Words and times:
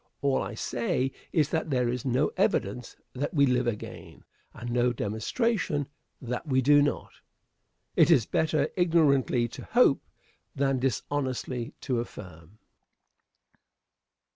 All 0.23 0.41
I 0.41 0.55
say 0.55 1.11
is 1.31 1.49
that 1.49 1.69
there 1.69 1.87
is 1.87 2.05
no 2.05 2.31
evidence 2.35 2.97
that 3.13 3.35
we 3.35 3.45
live 3.45 3.67
again, 3.67 4.23
and 4.51 4.71
no 4.71 4.91
demonstration 4.91 5.85
that 6.19 6.47
we 6.47 6.59
do 6.59 6.81
not. 6.81 7.11
It 7.95 8.09
is 8.09 8.25
better 8.25 8.67
ignorantly 8.75 9.47
to 9.49 9.63
hope 9.65 10.01
than 10.55 10.79
dishonestly 10.79 11.75
to 11.81 11.99
affirm. 11.99 12.57